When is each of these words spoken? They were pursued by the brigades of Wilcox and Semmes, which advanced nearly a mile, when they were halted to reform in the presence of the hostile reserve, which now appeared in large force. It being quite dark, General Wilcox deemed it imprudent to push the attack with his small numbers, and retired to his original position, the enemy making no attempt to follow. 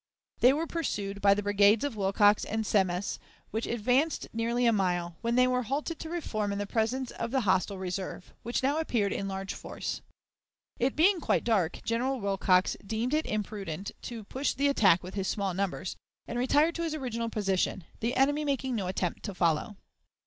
They 0.39 0.51
were 0.51 0.65
pursued 0.65 1.21
by 1.21 1.35
the 1.35 1.43
brigades 1.43 1.83
of 1.83 1.95
Wilcox 1.95 2.43
and 2.43 2.65
Semmes, 2.65 3.19
which 3.51 3.67
advanced 3.67 4.27
nearly 4.33 4.65
a 4.65 4.73
mile, 4.73 5.15
when 5.21 5.35
they 5.35 5.45
were 5.45 5.61
halted 5.61 5.99
to 5.99 6.09
reform 6.09 6.51
in 6.51 6.57
the 6.57 6.65
presence 6.65 7.11
of 7.11 7.29
the 7.29 7.41
hostile 7.41 7.77
reserve, 7.77 8.33
which 8.41 8.63
now 8.63 8.79
appeared 8.79 9.13
in 9.13 9.27
large 9.27 9.53
force. 9.53 10.01
It 10.79 10.95
being 10.95 11.19
quite 11.19 11.43
dark, 11.43 11.81
General 11.83 12.19
Wilcox 12.19 12.75
deemed 12.83 13.13
it 13.13 13.27
imprudent 13.27 13.91
to 14.01 14.23
push 14.23 14.55
the 14.55 14.69
attack 14.69 15.03
with 15.03 15.13
his 15.13 15.27
small 15.27 15.53
numbers, 15.53 15.95
and 16.27 16.39
retired 16.39 16.73
to 16.73 16.81
his 16.81 16.95
original 16.95 17.29
position, 17.29 17.83
the 17.99 18.15
enemy 18.15 18.43
making 18.43 18.75
no 18.75 18.87
attempt 18.87 19.21
to 19.25 19.35
follow. 19.35 19.75